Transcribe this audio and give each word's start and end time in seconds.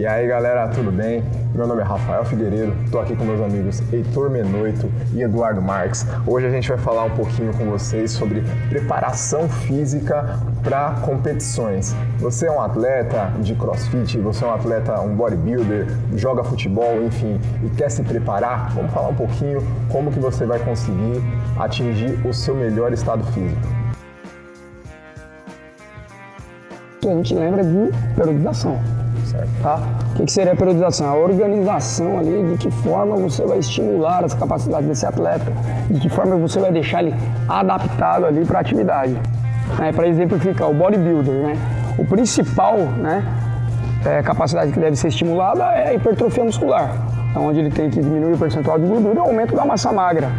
E 0.00 0.06
aí 0.06 0.26
galera, 0.26 0.66
tudo 0.68 0.90
bem? 0.90 1.22
Meu 1.54 1.66
nome 1.66 1.82
é 1.82 1.84
Rafael 1.84 2.24
Figueiredo, 2.24 2.72
estou 2.86 3.02
aqui 3.02 3.14
com 3.14 3.22
meus 3.22 3.38
amigos 3.38 3.82
Heitor 3.92 4.30
Menoito 4.30 4.90
e 5.12 5.20
Eduardo 5.20 5.60
Marques. 5.60 6.06
Hoje 6.26 6.46
a 6.46 6.50
gente 6.50 6.66
vai 6.70 6.78
falar 6.78 7.04
um 7.04 7.10
pouquinho 7.10 7.52
com 7.52 7.66
vocês 7.66 8.10
sobre 8.10 8.42
preparação 8.70 9.46
física 9.46 10.40
para 10.62 10.92
competições. 11.02 11.94
Você 12.18 12.46
é 12.46 12.50
um 12.50 12.62
atleta 12.62 13.30
de 13.40 13.54
crossfit, 13.54 14.16
você 14.16 14.42
é 14.42 14.46
um 14.46 14.54
atleta, 14.54 14.98
um 15.02 15.14
bodybuilder, 15.14 15.88
joga 16.16 16.42
futebol, 16.44 17.02
enfim, 17.02 17.38
e 17.62 17.68
quer 17.68 17.90
se 17.90 18.02
preparar? 18.02 18.70
Vamos 18.70 18.90
falar 18.92 19.08
um 19.08 19.14
pouquinho 19.14 19.62
como 19.90 20.10
que 20.10 20.18
você 20.18 20.46
vai 20.46 20.60
conseguir 20.60 21.22
atingir 21.58 22.26
o 22.26 22.32
seu 22.32 22.54
melhor 22.54 22.90
estado 22.90 23.22
físico. 23.34 23.68
A 27.02 27.06
gente 27.06 27.34
lembra 27.34 27.62
de 27.62 27.92
periodização. 28.16 28.80
Tá? 29.62 29.78
O 30.18 30.24
que, 30.24 30.32
seria 30.32 30.52
a 30.52 30.56
periodização? 30.56 31.08
A 31.08 31.14
organização 31.14 32.18
ali 32.18 32.50
de 32.50 32.58
que 32.58 32.70
forma 32.70 33.16
você 33.16 33.44
vai 33.44 33.58
estimular 33.58 34.24
as 34.24 34.34
capacidades 34.34 34.88
desse 34.88 35.06
atleta, 35.06 35.52
de 35.88 36.00
que 36.00 36.08
forma 36.08 36.36
você 36.36 36.58
vai 36.58 36.72
deixar 36.72 37.02
ele 37.02 37.14
adaptado 37.48 38.26
ali 38.26 38.44
para 38.44 38.58
a 38.58 38.60
atividade. 38.60 39.16
Né? 39.78 39.92
Para 39.92 40.08
exemplificar, 40.08 40.70
o 40.70 40.74
bodybuilder, 40.74 41.34
né? 41.34 41.58
o 41.98 42.04
principal 42.04 42.76
né, 42.76 43.24
é, 44.04 44.22
capacidade 44.22 44.72
que 44.72 44.80
deve 44.80 44.96
ser 44.96 45.08
estimulada 45.08 45.64
é 45.64 45.88
a 45.88 45.94
hipertrofia 45.94 46.44
muscular, 46.44 46.90
onde 47.36 47.60
ele 47.60 47.70
tem 47.70 47.90
que 47.90 48.00
diminuir 48.00 48.34
o 48.34 48.38
percentual 48.38 48.78
de 48.78 48.86
gordura 48.86 49.14
e 49.14 49.18
o 49.18 49.22
aumento 49.22 49.54
da 49.54 49.64
massa 49.64 49.92
magra. 49.92 50.30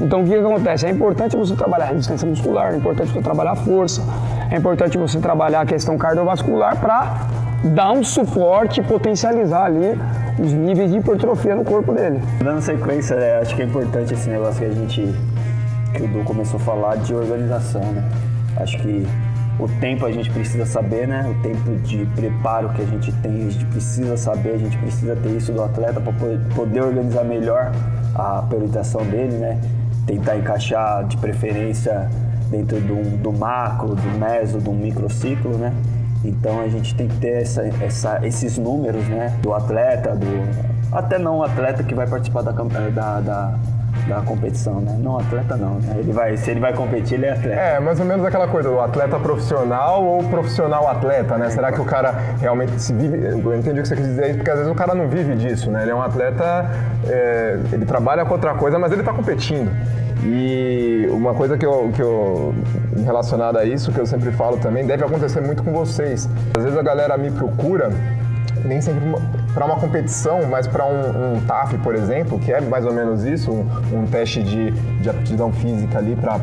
Então 0.00 0.22
o 0.22 0.24
que 0.24 0.34
acontece? 0.34 0.86
É 0.86 0.90
importante 0.90 1.36
você 1.36 1.54
trabalhar 1.54 1.84
a 1.84 1.88
resistência 1.88 2.26
muscular, 2.26 2.74
é 2.74 2.76
importante 2.76 3.12
você 3.12 3.22
trabalhar 3.22 3.52
a 3.52 3.56
força, 3.56 4.02
é 4.50 4.56
importante 4.56 4.98
você 4.98 5.20
trabalhar 5.20 5.60
a 5.60 5.66
questão 5.66 5.96
cardiovascular 5.96 6.76
para 6.80 7.14
dar 7.64 7.92
um 7.92 8.04
suporte 8.04 8.82
potencializar 8.82 9.64
ali 9.64 9.98
os 10.38 10.52
níveis 10.52 10.90
de 10.90 10.98
hipertrofia 10.98 11.54
no 11.54 11.64
corpo 11.64 11.92
dele. 11.92 12.20
Dando 12.42 12.60
sequência, 12.60 13.14
é, 13.14 13.40
acho 13.40 13.54
que 13.56 13.62
é 13.62 13.64
importante 13.64 14.12
esse 14.12 14.28
negócio 14.28 14.60
que 14.60 14.66
a 14.66 14.70
gente, 14.70 15.14
que 15.94 16.02
o 16.02 16.08
Du 16.08 16.24
começou 16.24 16.60
a 16.60 16.62
falar 16.62 16.96
de 16.96 17.14
organização, 17.14 17.80
né? 17.80 18.04
Acho 18.56 18.76
que 18.78 19.06
o 19.58 19.68
tempo 19.80 20.04
a 20.04 20.12
gente 20.12 20.30
precisa 20.30 20.66
saber, 20.66 21.08
né? 21.08 21.24
O 21.30 21.42
tempo 21.42 21.70
de 21.82 22.04
preparo 22.14 22.68
que 22.70 22.82
a 22.82 22.86
gente 22.86 23.12
tem, 23.12 23.46
a 23.46 23.50
gente 23.50 23.64
precisa 23.66 24.16
saber, 24.16 24.54
a 24.54 24.58
gente 24.58 24.76
precisa 24.78 25.16
ter 25.16 25.30
isso 25.30 25.52
do 25.52 25.62
atleta 25.62 26.00
para 26.00 26.12
poder 26.54 26.82
organizar 26.82 27.24
melhor 27.24 27.72
a 28.14 28.42
priorização 28.42 29.02
dele, 29.04 29.38
né? 29.38 29.58
Tentar 30.06 30.36
encaixar 30.36 31.04
de 31.06 31.16
preferência 31.16 32.10
dentro 32.50 32.78
do, 32.80 33.16
do 33.22 33.32
macro, 33.32 33.94
do 33.94 34.18
meso, 34.18 34.58
do 34.58 34.72
microciclo, 34.72 35.56
né? 35.56 35.72
Então 36.24 36.60
a 36.60 36.68
gente 36.68 36.94
tem 36.94 37.06
que 37.06 37.16
ter 37.18 37.42
essa, 37.42 37.62
essa, 37.82 38.26
esses 38.26 38.56
números, 38.56 39.06
né? 39.08 39.38
Do 39.42 39.52
atleta, 39.52 40.16
do 40.16 40.26
até 40.90 41.18
não 41.18 41.42
atleta 41.42 41.82
que 41.82 41.94
vai 41.94 42.06
participar 42.06 42.42
da, 42.42 42.52
da, 42.52 43.20
da 43.20 43.58
da 44.08 44.20
competição, 44.20 44.80
né? 44.80 44.96
Não 44.98 45.18
atleta 45.18 45.56
não, 45.56 45.74
né? 45.76 45.96
Ele 45.98 46.12
vai, 46.12 46.36
se 46.36 46.50
ele 46.50 46.60
vai 46.60 46.72
competir, 46.72 47.14
ele 47.14 47.26
é 47.26 47.32
atleta. 47.32 47.60
É, 47.60 47.80
mais 47.80 47.98
ou 48.00 48.06
menos 48.06 48.24
aquela 48.24 48.48
coisa, 48.48 48.70
o 48.70 48.80
atleta 48.80 49.18
profissional 49.18 50.04
ou 50.04 50.24
profissional 50.24 50.88
atleta, 50.88 51.38
né? 51.38 51.50
Será 51.50 51.72
que 51.72 51.80
o 51.80 51.84
cara 51.84 52.14
realmente 52.40 52.80
se 52.80 52.92
vive... 52.92 53.24
Eu 53.24 53.54
entendi 53.54 53.80
o 53.80 53.82
que 53.82 53.88
você 53.88 53.96
quis 53.96 54.06
dizer, 54.06 54.36
porque 54.36 54.50
às 54.50 54.58
vezes 54.58 54.72
o 54.72 54.74
cara 54.74 54.94
não 54.94 55.08
vive 55.08 55.34
disso, 55.36 55.70
né? 55.70 55.82
Ele 55.82 55.90
é 55.90 55.94
um 55.94 56.02
atleta, 56.02 56.70
é, 57.08 57.58
ele 57.72 57.84
trabalha 57.84 58.24
com 58.24 58.32
outra 58.32 58.54
coisa, 58.54 58.78
mas 58.78 58.92
ele 58.92 59.00
está 59.00 59.12
competindo. 59.12 59.70
E 60.22 61.06
uma 61.10 61.34
coisa 61.34 61.58
que 61.58 61.66
eu, 61.66 61.90
que 61.94 62.00
eu, 62.00 62.54
relacionada 63.04 63.58
a 63.58 63.64
isso, 63.64 63.92
que 63.92 63.98
eu 63.98 64.06
sempre 64.06 64.32
falo 64.32 64.56
também, 64.56 64.86
deve 64.86 65.04
acontecer 65.04 65.40
muito 65.40 65.62
com 65.62 65.72
vocês. 65.72 66.28
Às 66.56 66.64
vezes 66.64 66.78
a 66.78 66.82
galera 66.82 67.16
me 67.18 67.30
procura, 67.30 67.90
nem 68.64 68.80
sempre 68.80 69.02
para 69.52 69.64
uma 69.64 69.76
competição, 69.76 70.46
mas 70.48 70.66
para 70.66 70.84
um, 70.84 71.34
um, 71.34 71.40
TAF, 71.46 71.76
por 71.78 71.94
exemplo, 71.94 72.38
que 72.38 72.52
é 72.52 72.60
mais 72.60 72.84
ou 72.84 72.92
menos 72.92 73.24
isso, 73.24 73.52
um, 73.52 73.66
um 73.92 74.06
teste 74.06 74.42
de, 74.42 74.70
de 74.70 75.10
aptidão 75.10 75.52
física 75.52 75.98
ali 75.98 76.16
para 76.16 76.40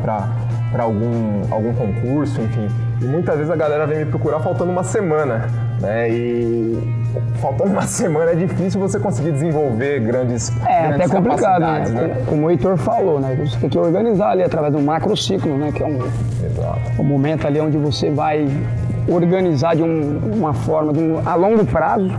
algum, 0.78 1.42
algum 1.50 1.74
concurso, 1.74 2.40
enfim. 2.40 2.68
E 3.00 3.04
muitas 3.04 3.36
vezes 3.36 3.50
a 3.50 3.56
galera 3.56 3.86
vem 3.86 3.98
me 3.98 4.06
procurar 4.06 4.40
faltando 4.40 4.70
uma 4.70 4.84
semana, 4.84 5.48
né? 5.80 6.08
E 6.08 7.02
faltando 7.40 7.72
uma 7.72 7.82
semana 7.86 8.30
é 8.30 8.34
difícil 8.36 8.80
você 8.80 8.98
conseguir 8.98 9.32
desenvolver 9.32 10.00
grandes 10.00 10.50
É 10.64 10.88
grandes 10.88 11.06
até 11.06 11.16
complicado, 11.16 11.60
né? 11.60 11.90
né? 11.90 12.24
Como 12.26 12.46
o 12.46 12.50
Heitor 12.50 12.76
falou, 12.76 13.20
né? 13.20 13.36
Você 13.44 13.58
tem 13.58 13.68
que 13.68 13.78
organizar 13.78 14.30
ali 14.30 14.44
através 14.44 14.72
do 14.72 14.80
macro 14.80 15.16
ciclo, 15.16 15.58
né? 15.58 15.72
Que 15.72 15.82
é 15.82 15.86
um, 15.86 15.98
um 16.98 17.04
momento 17.04 17.46
ali 17.46 17.60
onde 17.60 17.76
você 17.76 18.10
vai 18.10 18.48
organizar 19.08 19.76
de 19.76 19.82
um, 19.82 20.18
uma 20.36 20.52
forma 20.52 20.92
de 20.92 21.00
um, 21.00 21.20
a 21.26 21.34
longo 21.34 21.64
prazo. 21.66 22.10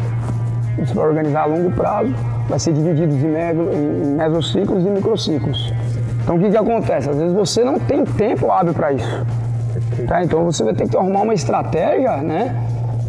Você 0.78 0.94
vai 0.94 1.08
organizar 1.08 1.44
a 1.44 1.46
longo 1.46 1.72
prazo, 1.72 2.14
vai 2.50 2.60
ser 2.60 2.74
dividido 2.74 3.14
em, 3.14 4.04
em 4.04 4.16
mesociclos 4.16 4.86
e 4.86 4.90
microciclos. 4.90 5.74
Então 6.24 6.36
o 6.36 6.40
que, 6.40 6.50
que 6.50 6.58
acontece? 6.58 7.10
Às 7.10 7.18
vezes 7.18 7.34
você 7.34 7.64
não 7.64 7.80
tem 7.80 8.04
tempo 8.04 8.52
hábil 8.52 8.74
para 8.74 8.94
isso. 8.94 9.26
Tá? 10.08 10.24
Então 10.24 10.44
você 10.44 10.64
vai 10.64 10.74
ter 10.74 10.88
que 10.88 10.98
arrumar 10.98 11.22
uma 11.22 11.34
estratégia, 11.34 12.18
né? 12.18 12.56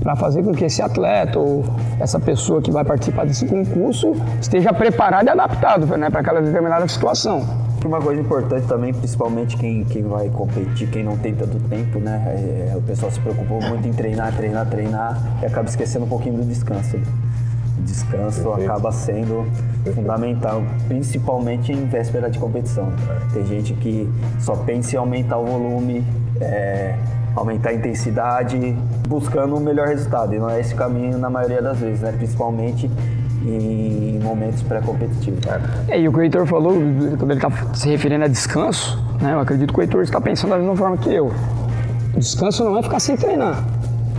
para 0.05 0.15
fazer 0.15 0.43
com 0.43 0.53
que 0.53 0.67
esse 0.67 0.83
atleta 0.83 1.39
ou 1.39 1.65
essa 1.99 2.21
pessoa 2.21 2.61
que 2.61 2.71
vai 2.71 2.85
participar 2.85 3.25
desse 3.25 3.47
concurso 3.47 4.13
esteja 4.39 4.71
preparado 4.71 5.27
e 5.27 5.31
adaptado 5.31 5.87
né, 5.97 6.11
para 6.11 6.21
aquela 6.21 6.43
determinada 6.43 6.87
situação. 6.87 7.64
Uma 7.85 8.01
coisa 8.01 8.19
importante 8.19 8.67
também, 8.67 8.95
principalmente 8.95 9.59
quem, 9.59 9.85
quem 9.85 10.03
vai 10.05 10.31
competir, 10.31 10.89
quem 10.89 11.05
não 11.05 11.19
tem 11.19 11.35
tanto 11.35 11.59
tempo, 11.69 11.99
né? 11.99 12.23
É, 12.27 12.73
é 12.73 12.77
o 12.77 12.81
pessoal 12.81 13.13
se 13.13 13.21
preocupa 13.21 13.61
muito 13.69 13.87
em 13.87 13.93
treinar, 13.93 14.35
treinar, 14.35 14.67
treinar 14.71 15.39
e 15.43 15.47
acaba 15.47 15.69
esquecendo 15.69 16.07
um 16.07 16.09
pouquinho 16.09 16.37
do 16.37 16.45
descanso. 16.45 16.97
O 16.97 17.83
descanso 17.83 18.43
Perfeito. 18.43 18.71
acaba 18.71 18.91
sendo 18.91 19.47
fundamental, 19.95 20.63
principalmente 20.89 21.73
em 21.73 21.85
véspera 21.85 22.31
de 22.31 22.39
competição. 22.39 22.91
Tem 23.35 23.45
gente 23.45 23.75
que 23.75 24.11
só 24.41 24.57
pensa 24.57 24.97
em 24.97 24.99
aumentar 24.99 25.37
o 25.37 25.45
volume, 25.45 26.03
é, 26.41 26.97
aumentar 27.37 27.69
a 27.69 27.75
intensidade, 27.75 28.75
buscando 29.07 29.55
o 29.55 29.59
um 29.59 29.61
melhor 29.61 29.89
resultado. 29.89 30.35
E 30.35 30.39
não 30.39 30.49
é 30.49 30.59
esse 30.59 30.75
caminho 30.75 31.19
na 31.19 31.29
maioria 31.29 31.61
das 31.61 31.79
vezes, 31.79 32.01
né? 32.01 32.13
principalmente 32.13 32.91
em 33.45 34.19
momentos 34.23 34.63
pré-competitivos. 34.63 35.41
É, 35.89 36.01
e 36.01 36.09
o 36.09 36.13
que 36.13 36.19
o 36.19 36.23
Heitor 36.23 36.47
falou, 36.47 36.75
quando 37.19 37.31
ele 37.31 37.35
está 37.35 37.51
se 37.75 37.89
referindo 37.89 38.25
a 38.25 38.29
descanso, 38.29 39.03
né? 39.21 39.35
eu 39.35 39.41
acredito 39.41 39.73
que 39.73 39.79
o 39.79 39.83
Heitor 39.83 40.03
está 40.03 40.21
pensando 40.21 40.51
da 40.51 40.59
mesma 40.59 40.77
forma 40.77 40.97
que 40.97 41.13
eu. 41.13 41.33
Descanso 42.17 42.65
não 42.65 42.79
é 42.79 42.83
ficar 42.83 43.01
sem 43.01 43.17
treinar. 43.17 43.63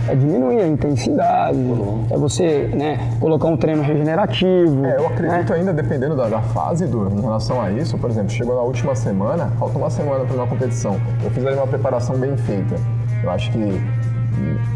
É 0.08 0.14
diminuir 0.14 0.60
a 0.60 0.66
intensidade, 0.68 1.58
uhum. 1.58 2.06
é 2.08 2.16
você 2.16 2.70
né, 2.72 3.10
colocar 3.18 3.48
um 3.48 3.56
treino 3.56 3.82
regenerativo. 3.82 4.84
É, 4.84 4.98
eu 4.98 5.06
acredito 5.08 5.50
né? 5.50 5.58
ainda, 5.58 5.72
dependendo 5.72 6.14
da, 6.14 6.28
da, 6.28 6.40
fase 6.40 6.86
do, 6.86 7.08
em 7.10 7.20
relação 7.20 7.60
a 7.60 7.72
isso, 7.72 7.98
por 7.98 8.08
exemplo, 8.08 8.30
chegou 8.30 8.54
na 8.54 8.62
última 8.62 8.94
semana, 8.94 9.50
falta 9.58 9.76
uma 9.76 9.90
semana 9.90 10.24
para 10.24 10.36
uma 10.36 10.46
competição. 10.46 10.96
Eu 11.24 11.30
fiz 11.32 11.44
ali 11.44 11.56
uma 11.56 11.66
preparação 11.66 12.16
bem 12.16 12.36
feita 12.36 12.76
eu 13.22 13.30
acho 13.30 13.50
que 13.50 13.80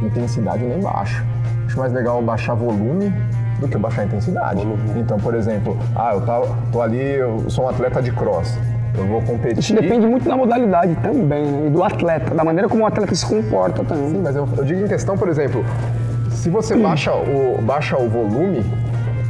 intensidade 0.02 0.64
nem 0.64 0.80
baixo. 0.80 1.24
Acho 1.70 1.78
mais 1.78 1.92
legal 1.92 2.20
baixar 2.20 2.54
volume 2.54 3.14
do 3.60 3.68
que 3.68 3.78
baixar 3.78 4.04
intensidade. 4.04 4.56
Volume. 4.56 4.82
Então, 4.96 5.16
por 5.20 5.36
exemplo, 5.36 5.78
ah, 5.94 6.14
eu 6.14 6.20
tô, 6.22 6.54
tô 6.72 6.82
ali, 6.82 7.00
eu 7.00 7.48
sou 7.48 7.64
um 7.64 7.68
atleta 7.68 8.02
de 8.02 8.10
cross. 8.10 8.58
Eu 8.98 9.06
vou 9.06 9.22
competir. 9.22 9.60
Isso 9.60 9.74
depende 9.76 10.04
muito 10.04 10.28
da 10.28 10.36
modalidade 10.36 10.96
também, 10.96 11.44
né? 11.46 11.68
E 11.68 11.70
do 11.70 11.84
atleta, 11.84 12.34
da 12.34 12.42
maneira 12.42 12.68
como 12.68 12.82
o 12.82 12.86
atleta 12.86 13.14
se 13.14 13.24
comporta 13.24 13.84
também. 13.84 14.10
Sim, 14.10 14.20
mas 14.20 14.34
eu, 14.34 14.48
eu 14.56 14.64
digo 14.64 14.80
em 14.80 14.88
questão, 14.88 15.16
por 15.16 15.28
exemplo, 15.28 15.64
se 16.32 16.50
você 16.50 16.74
baixa 16.74 17.14
o, 17.14 17.62
baixa 17.62 17.96
o 17.96 18.08
volume, 18.08 18.64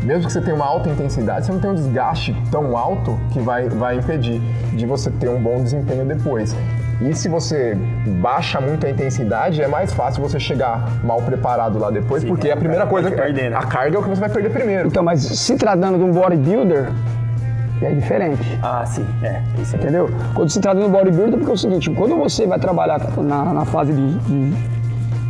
mesmo 0.02 0.24
que 0.24 0.32
você 0.32 0.40
tenha 0.40 0.56
uma 0.56 0.64
alta 0.64 0.88
intensidade, 0.88 1.44
você 1.44 1.52
não 1.52 1.60
tem 1.60 1.70
um 1.70 1.74
desgaste 1.74 2.34
tão 2.50 2.74
alto 2.74 3.20
que 3.32 3.38
vai, 3.38 3.68
vai 3.68 3.98
impedir 3.98 4.40
de 4.72 4.86
você 4.86 5.10
ter 5.10 5.28
um 5.28 5.42
bom 5.42 5.62
desempenho 5.62 6.06
depois. 6.06 6.56
E 7.00 7.14
se 7.14 7.28
você 7.28 7.76
baixa 8.20 8.60
muito 8.60 8.86
a 8.86 8.90
intensidade, 8.90 9.62
é 9.62 9.66
mais 9.66 9.92
fácil 9.92 10.22
você 10.22 10.38
chegar 10.38 10.86
mal 11.02 11.22
preparado 11.22 11.78
lá 11.78 11.90
depois, 11.90 12.22
Sim, 12.22 12.28
porque 12.28 12.48
é 12.48 12.52
a 12.52 12.56
primeira 12.56 12.86
coisa 12.86 13.10
que 13.10 13.16
perder, 13.16 13.50
né? 13.50 13.56
a 13.56 13.62
carga 13.62 13.96
é 13.96 13.98
o 13.98 14.02
que 14.02 14.08
você 14.10 14.20
vai 14.20 14.28
perder 14.28 14.50
primeiro. 14.50 14.88
Então, 14.88 15.02
mas 15.02 15.22
se 15.22 15.56
tratando 15.56 15.96
de 15.96 16.04
um 16.04 16.12
bodybuilder, 16.12 16.92
é 17.80 17.90
diferente. 17.94 18.58
Ah, 18.62 18.84
sim, 18.84 19.06
é. 19.22 19.40
Isso 19.58 19.76
Entendeu? 19.76 20.10
Quando 20.34 20.50
se 20.50 20.60
trata 20.60 20.78
de 20.78 20.84
um 20.84 20.90
bodybuilder, 20.90 21.38
porque 21.38 21.50
é 21.50 21.54
o 21.54 21.58
seguinte, 21.58 21.88
quando 21.90 22.16
você 22.16 22.46
vai 22.46 22.58
trabalhar 22.58 23.00
na, 23.16 23.44
na 23.46 23.64
fase 23.64 23.92
de, 23.92 24.18
de, 24.18 24.50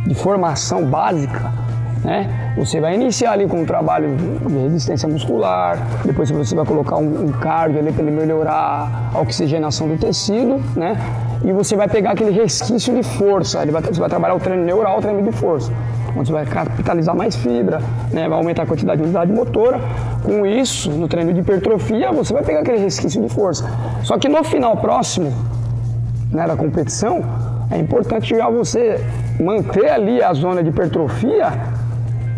de 0.07 0.15
formação 0.15 0.83
básica, 0.83 1.51
né? 2.03 2.53
Você 2.57 2.81
vai 2.81 2.95
iniciar 2.95 3.31
ali 3.31 3.47
com 3.47 3.61
um 3.61 3.65
trabalho 3.65 4.17
de 4.17 4.57
resistência 4.57 5.07
muscular, 5.07 5.77
depois 6.03 6.29
você 6.29 6.53
vai 6.53 6.65
colocar 6.65 6.97
um, 6.97 7.27
um 7.27 7.31
cardio 7.31 7.79
ali 7.79 7.93
para 7.93 8.03
ele 8.03 8.11
melhorar 8.11 9.11
a 9.13 9.19
oxigenação 9.21 9.87
do 9.87 9.97
tecido, 9.97 10.61
né? 10.75 10.97
E 11.43 11.51
você 11.51 11.75
vai 11.75 11.87
pegar 11.87 12.11
aquele 12.11 12.31
resquício 12.31 12.93
de 12.93 13.01
força, 13.01 13.61
ele 13.61 13.71
vai, 13.71 13.81
você 13.81 13.99
vai 13.99 14.09
trabalhar 14.09 14.35
o 14.35 14.39
treino 14.39 14.63
neural, 14.63 14.99
o 14.99 15.01
treino 15.01 15.23
de 15.23 15.31
força, 15.31 15.71
onde 16.15 16.27
você 16.27 16.33
vai 16.33 16.45
capitalizar 16.45 17.15
mais 17.15 17.35
fibra, 17.35 17.81
né? 18.11 18.29
vai 18.29 18.37
aumentar 18.37 18.63
a 18.63 18.65
quantidade 18.65 18.99
de 18.99 19.05
unidade 19.05 19.31
motora. 19.31 19.79
Com 20.23 20.45
isso, 20.45 20.91
no 20.91 21.07
treino 21.07 21.33
de 21.33 21.39
hipertrofia, 21.39 22.11
você 22.11 22.31
vai 22.31 22.43
pegar 22.43 22.59
aquele 22.59 22.77
resquício 22.77 23.21
de 23.21 23.29
força. 23.33 23.65
Só 24.03 24.19
que 24.19 24.29
no 24.29 24.43
final 24.43 24.77
próximo 24.77 25.33
né, 26.31 26.47
da 26.47 26.55
competição, 26.55 27.23
é 27.71 27.77
importante 27.77 28.35
já 28.35 28.49
você 28.49 29.03
manter 29.39 29.89
ali 29.89 30.21
a 30.21 30.33
zona 30.33 30.61
de 30.61 30.69
hipertrofia 30.69 31.51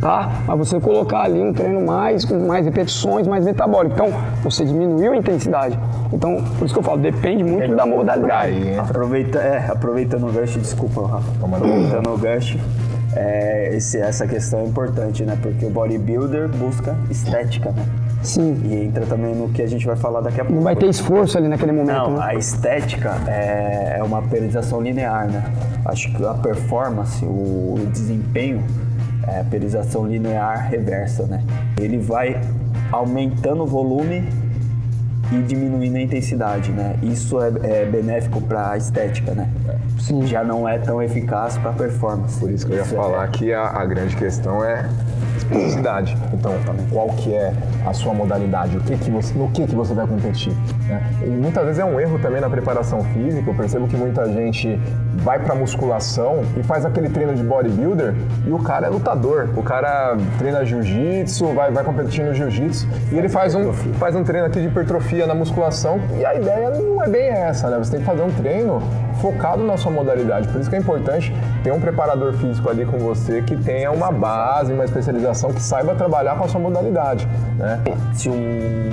tá? 0.03 0.29
Mas 0.45 0.57
você 0.59 0.79
colocar 0.79 1.21
ali 1.21 1.41
um 1.41 1.53
treino 1.53 1.85
mais, 1.85 2.25
com 2.25 2.45
mais 2.45 2.65
repetições, 2.65 3.25
mais 3.25 3.45
metabólico. 3.45 3.95
Então, 3.95 4.09
você 4.43 4.65
diminuiu 4.65 5.13
a 5.13 5.15
intensidade. 5.17 5.79
Então, 6.11 6.43
por 6.59 6.65
isso 6.65 6.73
que 6.73 6.79
eu 6.79 6.83
falo, 6.83 6.99
depende 6.99 7.43
muito 7.43 7.73
da 7.75 7.85
modalidade. 7.85 8.53
Aí, 8.53 8.77
Aproveita, 8.77 9.39
é, 9.39 9.65
aproveitando 9.71 10.27
o 10.27 10.31
gancho, 10.31 10.59
desculpa, 10.59 11.01
Rafa. 11.07 11.31
Aproveitando 11.41 12.13
o 12.13 12.17
gancho, 12.17 12.59
é, 13.15 13.69
esse- 13.75 13.97
essa 13.99 14.27
questão 14.27 14.59
é 14.59 14.65
importante, 14.65 15.23
né? 15.23 15.37
Porque 15.41 15.65
o 15.65 15.69
bodybuilder 15.69 16.49
busca 16.49 16.95
estética, 17.09 17.71
né? 17.71 17.85
Sim. 18.21 18.61
E 18.65 18.85
entra 18.85 19.05
também 19.05 19.35
no 19.35 19.49
que 19.49 19.61
a 19.61 19.67
gente 19.67 19.85
vai 19.85 19.95
falar 19.95 20.21
daqui 20.21 20.39
a 20.39 20.43
pouco. 20.45 20.55
Não 20.55 20.63
vai 20.63 20.75
ter 20.75 20.87
esforço 20.87 21.37
ali 21.37 21.47
naquele 21.47 21.71
momento, 21.73 21.95
Não, 21.97 22.11
né? 22.11 22.19
a 22.21 22.35
estética 22.35 23.15
é, 23.27 23.97
é 23.99 24.03
uma 24.03 24.21
periodização 24.21 24.81
linear, 24.81 25.27
né? 25.27 25.43
Acho 25.85 26.11
que 26.13 26.25
a 26.25 26.33
performance, 26.33 27.23
o, 27.25 27.75
o 27.77 27.85
desempenho 27.91 28.63
é 29.27 29.39
a 29.39 29.43
periodização 29.43 30.05
linear 30.05 30.69
reversa, 30.69 31.23
né? 31.25 31.43
Ele 31.79 31.97
vai 31.97 32.39
aumentando 32.91 33.63
o 33.63 33.67
volume 33.67 34.23
e 35.31 35.41
diminuindo 35.41 35.95
a 35.97 36.01
intensidade, 36.01 36.71
né? 36.71 36.95
Isso 37.01 37.41
é, 37.41 37.51
é 37.63 37.85
benéfico 37.85 38.41
para 38.41 38.71
a 38.71 38.77
estética, 38.77 39.33
né? 39.33 39.49
Sim. 39.99 40.25
Já 40.27 40.43
não 40.43 40.67
é 40.67 40.77
tão 40.77 41.01
eficaz 41.01 41.57
para 41.57 41.71
a 41.71 41.73
performance. 41.73 42.39
Por 42.39 42.51
isso 42.51 42.65
que 42.65 42.73
eu 42.73 42.77
ia 42.77 42.83
é- 42.83 42.85
falar 42.85 43.27
que 43.29 43.53
a, 43.53 43.63
a 43.67 43.85
grande 43.85 44.15
questão 44.15 44.63
é 44.63 44.87
especificidade. 45.53 46.17
Então, 46.33 46.53
qual 46.91 47.07
que 47.09 47.33
é 47.33 47.53
a 47.85 47.93
sua 47.93 48.13
modalidade? 48.13 48.77
O 48.77 48.81
que 48.81 48.97
que 48.97 49.11
você, 49.11 49.33
no 49.33 49.49
que, 49.51 49.67
que 49.67 49.75
você 49.75 49.93
vai 49.93 50.07
competir? 50.07 50.53
né? 50.87 51.01
E 51.23 51.29
muitas 51.29 51.63
vezes 51.65 51.79
é 51.79 51.85
um 51.85 51.99
erro 51.99 52.19
também 52.19 52.41
na 52.41 52.49
preparação 52.49 53.03
física. 53.03 53.49
Eu 53.49 53.55
percebo 53.55 53.87
que 53.87 53.95
muita 53.95 54.25
gente 54.31 54.79
vai 55.15 55.39
pra 55.39 55.55
musculação 55.55 56.41
e 56.57 56.63
faz 56.63 56.85
aquele 56.85 57.09
treino 57.09 57.35
de 57.35 57.43
bodybuilder 57.43 58.15
e 58.45 58.51
o 58.51 58.59
cara 58.59 58.87
é 58.87 58.89
lutador. 58.89 59.49
O 59.55 59.63
cara 59.63 60.17
treina 60.37 60.65
jiu-jitsu, 60.65 61.53
vai, 61.53 61.71
vai 61.71 61.83
competir 61.83 62.25
no 62.25 62.33
jiu-jitsu 62.33 62.87
e 63.11 63.17
ele 63.17 63.29
faz 63.29 63.55
um, 63.55 63.71
faz 63.73 64.15
um 64.15 64.23
treino 64.23 64.47
aqui 64.47 64.59
de 64.59 64.67
hipertrofia 64.67 65.25
na 65.25 65.35
musculação 65.35 65.99
e 66.19 66.25
a 66.25 66.35
ideia 66.35 66.69
não 66.69 67.03
é 67.03 67.07
bem 67.07 67.27
essa, 67.27 67.69
né? 67.69 67.77
Você 67.77 67.91
tem 67.91 67.99
que 67.99 68.05
fazer 68.05 68.21
um 68.21 68.31
treino 68.31 68.81
focado 69.21 69.63
na 69.63 69.77
sua 69.77 69.91
modalidade. 69.91 70.47
Por 70.49 70.59
isso 70.59 70.69
que 70.69 70.75
é 70.75 70.79
importante 70.79 71.33
ter 71.63 71.71
um 71.71 71.79
preparador 71.79 72.33
físico 72.33 72.69
ali 72.69 72.85
com 72.85 72.97
você 72.97 73.41
que 73.41 73.55
tenha 73.55 73.91
uma 73.91 74.11
base, 74.11 74.73
uma 74.73 74.83
especialização, 74.83 75.42
que 75.51 75.61
saiba 75.61 75.95
trabalhar 75.95 76.35
com 76.37 76.45
a 76.45 76.47
sua 76.47 76.61
modalidade, 76.61 77.27
né? 77.57 77.79
Se 78.13 78.29
um 78.29 78.89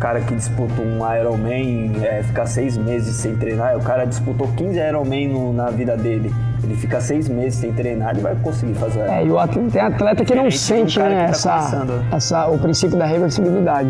cara 0.00 0.20
que 0.20 0.34
disputa 0.34 0.74
um 0.82 0.98
Ironman 1.18 1.92
é, 2.02 2.22
ficar 2.22 2.44
seis 2.46 2.76
meses 2.76 3.14
sem 3.16 3.34
treinar, 3.36 3.76
o 3.78 3.80
cara 3.80 4.04
disputou 4.04 4.46
15 4.56 4.78
Ironman 4.78 5.28
no- 5.28 5.52
na 5.54 5.70
vida 5.70 5.96
dele. 5.96 6.34
Ele 6.62 6.74
fica 6.74 7.00
seis 7.00 7.28
meses 7.28 7.54
sem 7.58 7.72
treinar, 7.72 8.10
ele 8.10 8.20
vai 8.20 8.34
conseguir 8.42 8.74
fazer. 8.74 9.00
É, 9.00 9.24
e 9.24 9.30
o 9.30 9.38
atleta, 9.38 9.70
tem 9.70 9.80
atleta 9.80 10.24
que 10.24 10.34
não 10.34 10.50
sente 10.50 10.98
né, 10.98 11.08
que 11.08 11.14
tá 11.14 11.30
essa, 11.30 11.50
começando. 11.52 12.04
essa, 12.12 12.46
o 12.48 12.58
princípio 12.58 12.98
da 12.98 13.06
reversibilidade. 13.06 13.88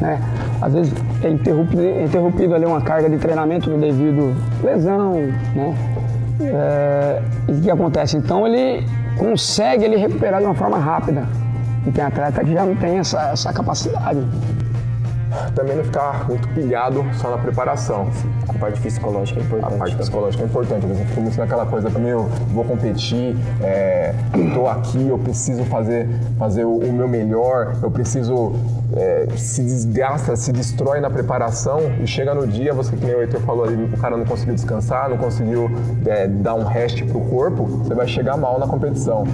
Né? 0.00 0.20
Às 0.62 0.72
vezes 0.74 0.92
é 1.24 1.28
interrompido, 1.30 1.82
é 1.82 2.04
interrompido 2.04 2.54
ali 2.54 2.64
uma 2.66 2.80
carga 2.80 3.10
de 3.10 3.16
treinamento 3.18 3.68
devido 3.76 4.36
lesão, 4.62 5.14
né? 5.56 5.74
É, 6.40 7.20
e 7.48 7.52
o 7.52 7.60
que 7.60 7.70
acontece? 7.70 8.16
Então 8.16 8.46
ele 8.46 8.86
consegue 9.18 9.84
ele 9.84 9.96
recuperar 9.96 10.40
de 10.40 10.46
uma 10.46 10.54
forma 10.54 10.78
rápida. 10.78 11.26
E 11.86 11.90
tem 11.90 12.04
atleta 12.04 12.44
que 12.44 12.52
já 12.52 12.64
não 12.64 12.74
tem 12.76 12.98
essa, 12.98 13.30
essa 13.30 13.52
capacidade. 13.52 14.20
Também 15.54 15.76
não 15.76 15.84
ficar 15.84 16.26
muito 16.28 16.48
pilhado 16.48 17.04
só 17.14 17.30
na 17.30 17.38
preparação. 17.38 18.08
A 18.48 18.52
parte 18.54 18.80
psicológica 18.80 19.40
é 19.40 19.42
A 19.42 19.46
importante. 19.46 19.70
parte 19.78 19.90
também. 19.92 19.96
psicológica 19.98 20.42
é 20.42 20.46
importante. 20.46 20.78
Às 20.84 20.88
vezes 20.88 21.00
eu 21.02 21.08
fico 21.08 21.20
muito 21.20 21.38
naquela 21.38 21.66
coisa, 21.66 21.90
meu, 21.98 22.24
vou 22.52 22.64
competir, 22.64 23.36
é, 23.62 24.14
tô 24.54 24.66
aqui, 24.68 25.06
eu 25.08 25.18
preciso 25.18 25.64
fazer, 25.64 26.08
fazer 26.38 26.64
o, 26.64 26.76
o 26.78 26.92
meu 26.92 27.08
melhor, 27.08 27.76
eu 27.82 27.90
preciso. 27.90 28.52
é, 28.96 29.26
se 29.36 29.62
desgasta, 29.62 30.34
se 30.34 30.50
destrói 30.52 31.00
na 31.00 31.10
preparação 31.10 31.80
e 32.02 32.06
chega 32.06 32.34
no 32.34 32.46
dia, 32.46 32.72
você 32.72 32.96
que 32.96 33.04
nem 33.04 33.14
o 33.14 33.20
Heitor 33.20 33.40
falou 33.42 33.64
ali, 33.64 33.84
o 33.84 33.98
cara 33.98 34.16
não 34.16 34.24
conseguiu 34.24 34.54
descansar, 34.54 35.08
não 35.10 35.18
conseguiu 35.18 35.70
é, 36.06 36.26
dar 36.26 36.54
um 36.54 36.64
rest 36.64 37.04
pro 37.04 37.20
corpo, 37.20 37.64
você 37.64 37.94
vai 37.94 38.06
chegar 38.08 38.36
mal 38.36 38.58
na 38.58 38.66
competição. 38.66 39.24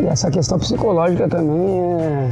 E 0.00 0.06
essa 0.06 0.30
questão 0.30 0.58
psicológica 0.58 1.28
também 1.28 2.00
é, 2.00 2.28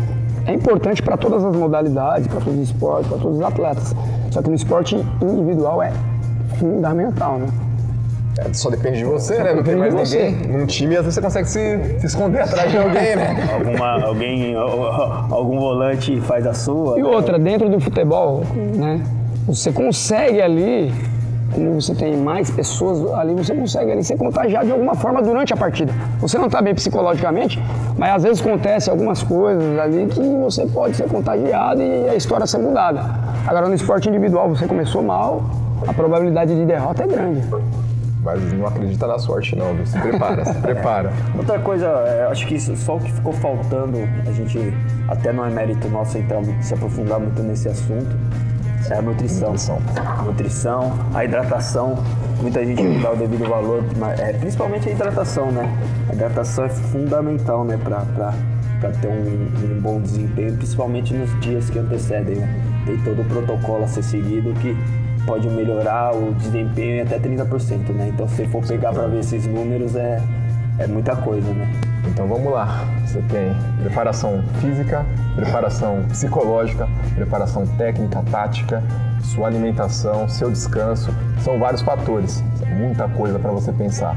é 0.51 0.55
importante 0.55 1.01
para 1.03 1.17
todas 1.17 1.45
as 1.45 1.55
modalidades, 1.55 2.27
para 2.27 2.41
todos 2.41 2.59
os 2.59 2.69
esportes, 2.69 3.09
para 3.09 3.19
todos 3.19 3.39
os 3.39 3.43
atletas. 3.45 3.95
Só 4.31 4.43
que 4.43 4.49
no 4.49 4.57
esporte 4.57 4.97
individual 5.23 5.83
é 5.83 5.93
fundamental, 6.59 7.39
né? 7.39 7.47
É, 8.39 8.53
só 8.53 8.71
depende 8.71 8.99
de 8.99 9.05
você, 9.05 9.39
né? 9.39 9.55
Não 9.55 9.63
tem 9.63 9.75
depende 9.77 9.95
mais 9.95 10.13
ninguém. 10.13 10.35
Num 10.49 10.67
time, 10.67 10.97
às 10.97 11.03
vezes 11.05 11.15
você 11.15 11.21
consegue 11.21 11.49
se, 11.49 12.01
se 12.01 12.07
esconder 12.07 12.43
atrás 12.43 12.71
de 12.71 12.79
alguém, 12.79 13.17
né? 13.17 13.49
Alguma, 13.53 14.03
alguém, 14.05 14.55
algum 14.57 15.59
volante 15.59 16.21
faz 16.23 16.47
a 16.47 16.55
sua. 16.55 16.99
E 16.99 17.03
outra, 17.03 17.39
dentro 17.39 17.69
do 17.69 17.79
futebol, 17.79 18.43
né? 18.77 19.03
Você 19.47 19.73
consegue 19.73 20.41
ali, 20.41 20.93
como 21.55 21.81
você 21.81 21.95
tem 21.95 22.17
mais 22.17 22.51
pessoas 22.51 23.13
ali, 23.15 23.35
você 23.35 23.55
consegue 23.55 23.91
ali 23.93 24.05
ser 24.05 24.17
contagiado 24.17 24.67
de 24.67 24.73
alguma 24.73 24.95
forma 24.95 25.21
durante 25.23 25.53
a 25.53 25.57
partida. 25.57 25.93
Você 26.21 26.39
não 26.39 26.47
está 26.47 26.63
bem 26.63 26.75
psicologicamente, 26.75 27.63
mas 27.99 28.15
às 28.17 28.23
vezes 28.23 28.41
acontece 28.41 28.89
algumas 28.91 29.23
coisas 29.23 29.79
ali 29.79 30.07
que 30.07 30.21
você 30.21 30.67
pode 30.67 30.97
ser 30.97 31.09
contagiado 31.09 31.83
e 31.83 32.09
a 32.09 32.15
história 32.15 32.47
ser 32.47 32.59
mudada. 32.59 33.05
Agora 33.47 33.69
no 33.69 33.75
esporte 33.75 34.09
individual 34.09 34.49
você 34.49 34.67
começou 34.67 35.03
mal, 35.03 35.43
a 35.87 35.93
probabilidade 35.93 36.55
de 36.55 36.65
derrota 36.65 37.03
é 37.05 37.07
grande. 37.07 37.43
Mas 38.23 38.53
não 38.53 38.67
acredita 38.67 39.07
na 39.07 39.19
sorte, 39.19 39.57
não, 39.57 39.73
viu? 39.75 39.87
Se 39.87 39.99
prepara, 39.99 40.45
se 40.45 40.55
prepara. 40.61 41.11
Outra 41.37 41.59
coisa, 41.59 41.87
é, 41.87 42.29
acho 42.31 42.47
que 42.47 42.55
isso, 42.57 42.77
só 42.77 42.97
o 42.97 43.01
que 43.01 43.11
ficou 43.11 43.33
faltando, 43.33 43.97
a 44.29 44.33
gente 44.33 44.75
até 45.09 45.33
não 45.33 45.45
é 45.47 45.49
mérito 45.51 45.89
nosso 45.89 46.19
entrar, 46.19 46.43
muito- 46.43 46.63
se 46.63 46.75
aprofundar 46.75 47.19
muito 47.19 47.43
nesse 47.43 47.67
assunto, 47.71 48.15
é 48.89 48.95
a 48.95 49.03
nutrição. 49.03 49.51
Nutrição. 49.51 49.79
A 49.97 50.23
nutrição, 50.23 50.99
a 51.15 51.25
hidratação, 51.25 51.99
muita 52.41 52.65
gente 52.65 52.83
não 52.83 53.01
dá 53.01 53.13
o 53.13 53.17
devido 53.17 53.49
valor, 53.49 53.85
mas, 53.99 54.19
é, 54.21 54.33
principalmente 54.33 54.89
a 54.89 54.93
hidratação, 54.93 55.51
né? 55.51 55.69
A 56.09 56.15
hidratação 56.15 56.65
é 56.65 56.69
fundamental, 56.69 57.65
né, 57.65 57.79
pra, 57.83 58.01
pra, 58.01 58.35
pra 58.81 58.91
ter 58.91 59.09
um, 59.09 59.77
um 59.77 59.81
bom 59.81 60.01
desempenho, 60.01 60.57
principalmente 60.57 61.13
nos 61.13 61.39
dias 61.41 61.69
que 61.69 61.79
antecedem, 61.79 62.37
né? 62.37 62.83
Tem 62.87 62.97
todo 62.99 63.23
o 63.23 63.25
protocolo 63.25 63.85
a 63.85 63.89
ser 63.89 64.03
seguido 64.03 64.53
que 64.55 64.77
pode 65.27 65.49
melhorar 65.49 66.15
o 66.15 66.33
desempenho 66.35 66.97
em 66.97 67.01
até 67.03 67.19
30%, 67.19 67.91
né? 67.91 68.11
Então, 68.13 68.27
se 68.29 68.47
for 68.47 68.67
pegar 68.67 68.93
pra 68.93 69.07
ver 69.07 69.21
esses 69.21 69.47
números, 69.47 69.95
é, 69.95 70.23
é 70.79 70.87
muita 70.87 71.15
coisa, 71.17 71.53
né? 71.53 71.71
Então 72.07 72.27
vamos 72.27 72.53
lá. 72.53 72.85
Você 73.05 73.21
tem 73.23 73.55
preparação 73.83 74.43
física, 74.61 75.05
preparação 75.35 76.03
psicológica, 76.09 76.89
preparação 77.15 77.67
técnica, 77.67 78.23
tática, 78.31 78.83
sua 79.23 79.47
alimentação, 79.47 80.29
seu 80.29 80.51
descanso. 80.51 81.11
São 81.41 81.59
vários 81.59 81.83
fatores, 81.83 82.43
é 82.63 82.75
muita 82.75 83.09
coisa 83.09 83.39
para 83.39 83.51
você 83.51 83.73
pensar. 83.73 84.17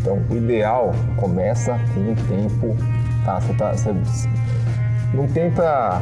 Então 0.00 0.18
o 0.30 0.36
ideal 0.36 0.92
começa 1.16 1.78
com 1.94 2.12
o 2.12 2.16
tempo. 2.28 2.76
Tá, 3.24 3.40
você 3.40 3.52
tá, 3.54 3.72
você 3.72 3.94
não 5.12 5.26
tenta 5.26 6.00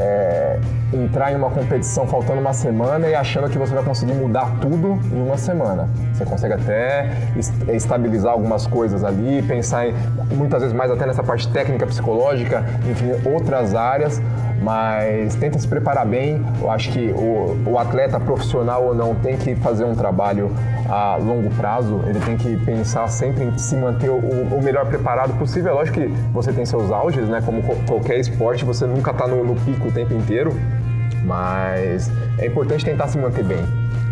é, 0.00 0.58
entrar 0.92 1.32
em 1.32 1.36
uma 1.36 1.50
competição 1.50 2.06
faltando 2.06 2.40
uma 2.40 2.52
semana 2.52 3.08
e 3.08 3.14
achando 3.14 3.48
que 3.48 3.58
você 3.58 3.74
vai 3.74 3.82
conseguir 3.84 4.14
mudar 4.14 4.50
tudo 4.60 4.98
em 5.12 5.22
uma 5.22 5.36
semana. 5.36 5.88
Você 6.12 6.24
consegue 6.24 6.54
até 6.54 7.10
es- 7.36 7.52
estabilizar 7.68 8.32
algumas 8.32 8.66
coisas 8.66 9.04
ali, 9.04 9.42
pensar 9.42 9.88
em, 9.88 9.94
muitas 10.32 10.62
vezes 10.62 10.76
mais 10.76 10.90
até 10.90 11.06
nessa 11.06 11.22
parte 11.22 11.48
técnica, 11.48 11.86
psicológica, 11.86 12.64
enfim, 12.90 13.12
outras 13.28 13.74
áreas, 13.74 14.20
mas 14.62 15.34
tenta 15.36 15.58
se 15.58 15.68
preparar 15.68 16.06
bem. 16.06 16.44
Eu 16.60 16.70
acho 16.70 16.90
que 16.90 17.12
o, 17.12 17.56
o 17.70 17.78
atleta 17.78 18.18
profissional 18.18 18.84
ou 18.84 18.94
não 18.94 19.14
tem 19.14 19.36
que 19.36 19.54
fazer 19.56 19.84
um 19.84 19.94
trabalho 19.94 20.50
a 20.88 21.16
longo 21.16 21.48
prazo, 21.54 22.00
ele 22.06 22.20
tem 22.20 22.36
que 22.36 22.56
pensar 22.58 23.06
sempre 23.08 23.44
em 23.44 23.56
se 23.58 23.74
manter 23.76 24.10
o, 24.10 24.16
o 24.18 24.60
melhor 24.62 24.84
preparado 24.86 25.32
possível. 25.38 25.70
É 25.72 25.74
lógico 25.74 26.00
que 26.00 26.06
você 26.32 26.52
tem 26.52 26.64
seus 26.66 26.90
auges, 26.90 27.28
né? 27.28 27.40
Como 27.44 27.62
co- 27.62 27.76
qualquer 27.86 28.18
esporte, 28.18 28.64
você 28.64 28.86
nunca 28.86 29.10
está 29.10 29.26
no, 29.26 29.42
no 29.44 29.54
pico 29.56 29.88
o 29.88 29.92
tempo 29.92 30.12
inteiro, 30.14 30.52
mas 31.24 32.10
é 32.38 32.46
importante 32.46 32.84
tentar 32.84 33.08
se 33.08 33.18
manter 33.18 33.44
bem. 33.44 33.62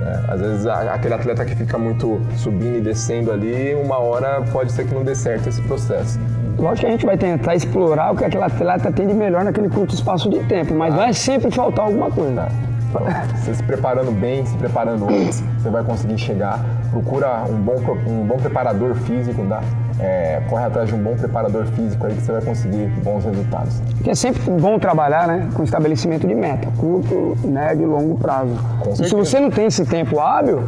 né? 0.00 0.25
Às 0.29 0.41
vezes 0.41 0.67
a- 0.67 0.95
aquele 0.95 1.14
atleta 1.14 1.45
que 1.45 1.55
fica 1.55 1.76
muito 1.79 2.21
subindo 2.37 2.79
e 2.79 2.81
descendo 2.81 3.31
ali, 3.31 3.75
uma 3.75 3.99
hora 3.99 4.43
pode 4.52 4.73
ser 4.73 4.87
que 4.87 4.95
não 4.95 5.05
dê 5.05 5.14
certo 5.14 5.49
esse 5.49 5.61
processo. 5.62 6.19
Lógico 6.59 6.81
que 6.81 6.87
a 6.87 6.91
gente 6.91 7.07
vai 7.07 7.17
tentar 7.17 7.55
explorar 7.55 8.12
o 8.12 8.17
que 8.17 8.25
aquele 8.25 8.45
atleta 8.45 8.91
tem 8.93 9.07
de 9.07 9.14
melhor 9.14 9.45
naquele 9.45 9.69
curto 9.69 9.95
espaço 9.95 10.29
de 10.29 10.41
tempo, 10.45 10.75
mas 10.75 10.95
vai 10.95 11.12
sempre 11.12 11.50
faltar 11.50 11.87
alguma 11.87 12.11
coisa. 12.11 12.49
Então, 12.93 13.07
você 13.37 13.55
se 13.55 13.63
preparando 13.63 14.13
bem, 14.13 14.45
se 14.45 14.55
preparando 14.59 15.09
antes, 15.09 15.43
você 15.59 15.71
vai 15.71 15.83
conseguir 15.83 16.19
chegar. 16.19 16.63
Procura 16.91 17.45
um 17.45 17.57
bom, 17.57 17.77
um 18.07 18.27
bom 18.27 18.37
preparador 18.37 18.95
físico, 18.95 19.43
tá? 19.47 19.63
É, 19.99 20.43
corre 20.51 20.65
atrás 20.65 20.89
de 20.89 20.95
um 20.95 21.03
bom 21.03 21.15
preparador 21.15 21.65
físico 21.67 22.07
aí 22.07 22.15
que 22.15 22.21
você 22.21 22.33
vai 22.33 22.43
conseguir 22.43 22.87
bons 23.03 23.25
resultados. 23.25 23.81
Porque 23.95 24.11
é 24.11 24.15
sempre 24.15 24.43
bom 24.51 24.79
trabalhar 24.79 25.27
né, 25.27 25.49
com 25.55 25.63
estabelecimento 25.63 26.27
de 26.27 26.35
meta, 26.35 26.69
curto, 26.77 27.37
médio 27.45 27.85
e 27.85 27.87
longo 27.87 28.19
prazo. 28.19 28.55
E 28.91 29.09
se 29.09 29.15
você 29.15 29.41
não 29.41 29.51
tem 29.51 29.67
esse 29.67 29.87
tempo 29.87 30.21
hábil, 30.21 30.63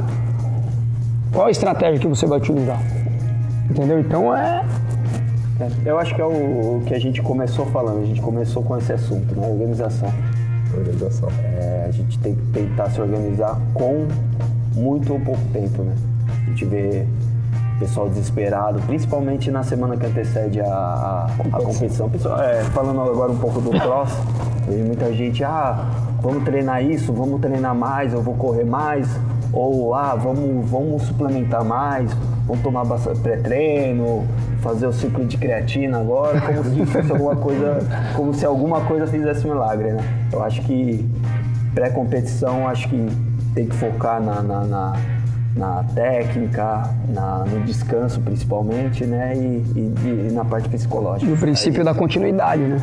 qual 1.31 1.47
a 1.47 1.51
estratégia 1.51 2.01
que 2.01 2.07
você 2.07 2.27
vai 2.27 2.39
utilizar? 2.39 2.81
Entendeu? 3.71 3.99
Então 3.99 4.35
é, 4.35 4.65
É, 5.61 5.69
eu 5.85 5.99
acho 5.99 6.15
que 6.15 6.21
é 6.21 6.25
o, 6.25 6.29
o, 6.79 6.83
que 6.85 6.95
a 6.95 6.99
gente 6.99 7.23
começou 7.23 7.67
falando, 7.67 8.03
a 8.03 8.07
gente 8.07 8.21
começou 8.21 8.63
com 8.63 8.77
esse 8.77 8.93
assunto, 8.93 9.35
né? 9.39 9.47
Organização. 9.47 10.13
Organização. 10.77 11.29
É, 11.43 11.87
a 11.89 11.91
gente 11.91 12.19
tem 12.19 12.35
que 12.35 12.43
tentar 12.53 12.91
se 12.91 13.01
organizar 13.01 13.61
com 13.73 14.07
muito 14.75 15.13
ou 15.13 15.21
pouco 15.21 15.41
tempo, 15.53 15.83
né? 15.83 15.95
A 16.29 16.51
gente 16.51 16.65
vê 16.65 17.07
pessoal 17.79 18.09
desesperado, 18.09 18.81
principalmente 18.83 19.51
na 19.51 19.63
semana 19.63 19.97
que 19.97 20.07
antecede 20.07 20.61
a, 20.61 20.67
a, 20.67 21.27
a 21.53 21.61
competição. 21.61 22.09
Pessoal, 22.09 22.41
é, 22.41 22.63
falando 22.65 23.01
agora 23.01 23.33
um 23.33 23.39
pouco 23.39 23.61
do 23.61 23.71
cross, 23.71 24.13
vejo 24.67 24.85
muita 24.85 25.13
gente, 25.13 25.43
ah, 25.43 25.91
vamos 26.21 26.45
treinar 26.45 26.85
isso, 26.85 27.13
vamos 27.13 27.41
treinar 27.41 27.75
mais, 27.75 28.13
eu 28.13 28.23
vou 28.23 28.35
correr 28.35 28.65
mais, 28.65 29.09
ou 29.55 29.95
ah, 29.95 30.15
vamos, 30.15 30.69
vamos 30.69 31.03
suplementar 31.03 31.65
mais, 31.65 32.13
vamos 32.47 32.63
tomar 32.63 32.85
pré-treino, 33.23 34.27
fazer 34.61 34.87
o 34.87 34.93
ciclo 34.93 35.25
de 35.25 35.37
creatina 35.37 36.01
agora, 36.01 36.41
como 36.41 36.65
se 36.65 36.87
fosse 36.91 37.13
alguma 37.13 37.37
coisa, 37.37 37.79
como 38.17 38.35
se 38.35 38.47
alguma 38.47 38.81
coisa 38.83 39.07
fizesse 39.07 39.47
milagre, 39.47 39.93
né? 39.93 40.03
Eu 40.33 40.43
acho 40.43 40.61
que 40.63 41.09
pré-competição, 41.75 42.67
acho 42.69 42.89
que 42.89 43.09
tem 43.55 43.67
que 43.67 43.77
focar 43.77 44.21
na, 44.21 44.43
na, 44.43 44.65
na 44.65 44.97
na 45.57 45.85
técnica, 45.95 46.91
na, 47.09 47.45
no 47.45 47.61
descanso 47.61 48.21
principalmente, 48.21 49.07
né? 49.07 49.35
E, 49.37 49.65
e, 49.77 50.29
e, 50.29 50.33
na 50.33 50.45
parte 50.45 50.69
psicológica. 50.69 51.31
E 51.31 51.35
o 51.35 51.37
princípio 51.37 51.81
Aí, 51.81 51.85
da 51.85 51.95
continuidade, 51.95 52.63
né? 52.63 52.79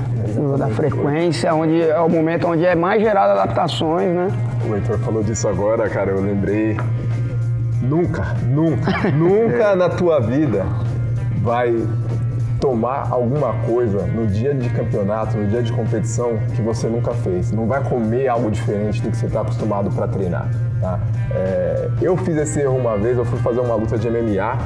Da 0.58 0.68
frequência, 0.70 1.54
onde 1.54 1.82
é 1.82 2.00
o 2.00 2.10
momento 2.10 2.48
onde 2.48 2.66
é 2.66 2.74
mais 2.74 3.02
gerado 3.02 3.34
adaptações, 3.34 4.14
né? 4.14 4.28
O 4.70 4.76
Heitor 4.76 4.98
falou 5.00 5.24
disso 5.24 5.48
agora, 5.48 5.90
cara, 5.90 6.12
eu 6.12 6.22
lembrei. 6.22 6.78
Nunca, 7.82 8.36
nunca, 8.48 8.92
nunca 9.12 9.76
na 9.76 9.90
tua 9.90 10.22
vida 10.22 10.66
vai 11.42 11.76
tomar 12.62 13.08
alguma 13.12 13.54
coisa 13.66 14.06
no 14.06 14.28
dia 14.28 14.54
de 14.54 14.70
campeonato, 14.70 15.36
no 15.36 15.48
dia 15.48 15.64
de 15.64 15.74
competição 15.74 16.38
que 16.56 16.62
você 16.62 16.88
nunca 16.88 17.12
fez. 17.16 17.52
Não 17.52 17.66
vai 17.66 17.84
comer 17.84 18.28
algo 18.28 18.52
diferente 18.52 19.02
do 19.02 19.10
que 19.10 19.18
você 19.18 19.26
está 19.26 19.42
acostumado 19.42 19.90
para 19.90 20.08
treinar. 20.08 20.48
Tá? 20.80 21.00
É, 21.32 21.90
eu 22.02 22.16
fiz 22.16 22.38
esse 22.38 22.62
erro 22.62 22.78
uma 22.78 22.98
vez, 22.98 23.18
eu 23.18 23.26
fui 23.26 23.40
fazer 23.40 23.60
uma 23.60 23.76
luta 23.76 23.98
de 23.98 24.08
MMA 24.08 24.58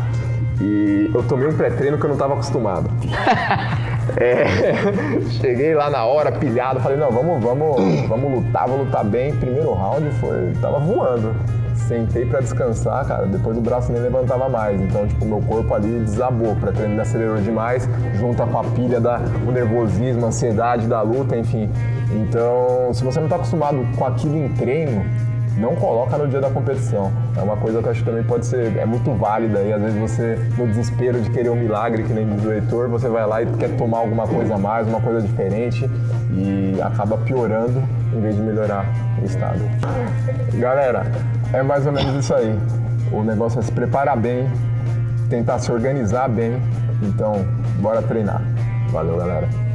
e 0.62 1.10
eu 1.14 1.24
tomei 1.24 1.48
um 1.48 1.56
pré-treino 1.56 1.98
que 1.98 2.04
eu 2.04 2.10
não 2.10 2.16
estava 2.16 2.34
acostumado. 2.34 2.90
É, 4.18 4.46
cheguei 5.42 5.74
lá 5.74 5.90
na 5.90 6.06
hora, 6.06 6.32
pilhado, 6.32 6.80
falei, 6.80 6.96
não, 6.96 7.12
vamos, 7.12 7.44
vamos, 7.44 8.08
vamos 8.08 8.36
lutar, 8.36 8.68
vou 8.68 8.78
lutar 8.78 9.04
bem. 9.04 9.36
Primeiro 9.36 9.74
round 9.74 10.10
foi, 10.20 10.54
tava 10.62 10.78
voando 10.80 11.36
sentei 11.76 12.26
para 12.26 12.40
descansar, 12.40 13.06
cara, 13.06 13.26
depois 13.26 13.58
o 13.58 13.62
braço 13.62 13.92
nem 13.92 14.02
levantava 14.02 14.50
mais. 14.50 14.80
Então, 14.82 15.08
tipo, 15.08 15.26
meu 15.26 15.42
corpo 15.42 15.74
ali 15.74 16.00
desabou, 16.00 16.56
para 16.56 16.72
treino 16.72 17.00
acelerou 17.02 17.38
demais, 17.38 17.88
junta 18.16 18.46
com 18.46 18.60
a 18.60 18.64
pilha 18.64 19.00
da 19.00 19.20
o 19.48 19.52
nervosismo, 19.52 20.26
a 20.26 20.28
ansiedade 20.30 20.88
da 20.88 21.02
luta, 21.02 21.38
enfim. 21.38 21.70
Então, 22.12 22.94
se 22.94 23.04
você 23.04 23.20
não 23.20 23.28
está 23.28 23.36
acostumado 23.36 23.86
com 23.98 24.06
aquilo 24.06 24.38
em 24.38 24.50
treino, 24.50 25.04
não 25.58 25.76
coloca 25.76 26.18
no 26.18 26.28
dia 26.28 26.42
da 26.42 26.50
competição. 26.50 27.12
É 27.38 27.42
uma 27.42 27.58
coisa 27.58 27.80
que 27.80 27.88
eu 27.88 27.92
acho 27.92 28.00
que 28.02 28.06
também 28.06 28.24
pode 28.24 28.46
ser, 28.46 28.78
é 28.78 28.86
muito 28.86 29.12
válida 29.12 29.62
e 29.62 29.74
às 29.74 29.82
vezes 29.82 30.00
você, 30.00 30.40
no 30.58 30.68
desespero 30.68 31.20
de 31.22 31.30
querer 31.30 31.50
um 31.50 31.56
milagre, 31.56 32.04
que 32.04 32.14
nem 32.14 32.28
diz 32.28 32.46
o 32.46 32.52
Heitor, 32.52 32.90
você 32.90 33.08
vai 33.08 33.26
lá 33.26 33.42
e 33.42 33.46
quer 33.58 33.76
tomar 33.78 34.00
alguma 34.00 34.28
coisa 34.28 34.56
a 34.56 34.58
mais, 34.58 34.88
uma 34.88 35.02
coisa 35.02 35.22
diferente 35.22 35.90
e 36.32 36.80
acaba 36.82 37.18
piorando 37.18 37.82
em 38.14 38.22
vez 38.22 38.36
de 38.36 38.42
melhorar 38.42 38.86
o 39.22 39.26
estado. 39.26 39.60
Galera, 40.56 41.06
é 41.54 41.64
mais 41.64 41.86
ou 41.86 41.92
menos 41.92 42.16
isso 42.16 42.34
aí. 42.34 42.58
O 43.12 43.24
negócio 43.24 43.60
é 43.60 43.62
se 43.62 43.72
preparar 43.72 44.18
bem, 44.18 44.50
tentar 45.30 45.60
se 45.60 45.72
organizar 45.72 46.30
bem. 46.30 46.60
Então, 47.02 47.46
bora 47.80 48.02
treinar. 48.02 48.42
Valeu, 48.92 49.18
galera. 49.18 49.75